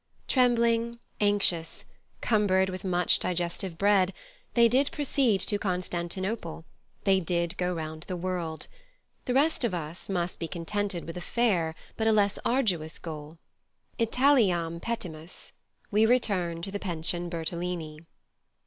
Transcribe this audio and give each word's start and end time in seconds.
Trembling, 0.27 0.97
anxious, 1.19 1.85
cumbered 2.21 2.71
with 2.71 2.83
much 2.83 3.19
digestive 3.19 3.77
bread, 3.77 4.13
they 4.55 4.67
did 4.67 4.91
proceed 4.91 5.39
to 5.41 5.59
Constantinople, 5.59 6.65
they 7.03 7.19
did 7.19 7.55
go 7.57 7.71
round 7.71 8.01
the 8.07 8.17
world. 8.17 8.65
The 9.25 9.35
rest 9.35 9.63
of 9.63 9.75
us 9.75 10.09
must 10.09 10.39
be 10.39 10.47
contented 10.47 11.05
with 11.05 11.17
a 11.17 11.21
fair, 11.21 11.75
but 11.97 12.07
a 12.07 12.11
less 12.11 12.39
arduous, 12.43 12.97
goal. 12.97 13.37
Italiam 13.99 14.79
petimus: 14.79 15.51
we 15.91 16.07
return 16.07 16.63
to 16.63 16.71
the 16.71 16.79
Pension 16.79 17.29
Bertolini. 17.29 17.99